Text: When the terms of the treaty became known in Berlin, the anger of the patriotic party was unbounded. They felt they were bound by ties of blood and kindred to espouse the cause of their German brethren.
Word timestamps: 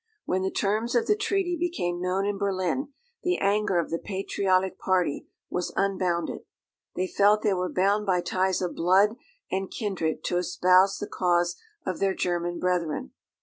When 0.25 0.41
the 0.41 0.49
terms 0.49 0.95
of 0.95 1.05
the 1.05 1.15
treaty 1.15 1.55
became 1.55 2.01
known 2.01 2.25
in 2.25 2.39
Berlin, 2.39 2.91
the 3.21 3.37
anger 3.37 3.77
of 3.77 3.91
the 3.91 3.99
patriotic 3.99 4.79
party 4.79 5.27
was 5.47 5.71
unbounded. 5.75 6.39
They 6.95 7.05
felt 7.05 7.43
they 7.43 7.53
were 7.53 7.71
bound 7.71 8.07
by 8.07 8.21
ties 8.21 8.63
of 8.63 8.73
blood 8.73 9.15
and 9.51 9.69
kindred 9.69 10.23
to 10.23 10.39
espouse 10.39 10.97
the 10.97 11.05
cause 11.05 11.55
of 11.85 11.99
their 11.99 12.15
German 12.15 12.57
brethren. 12.57 13.11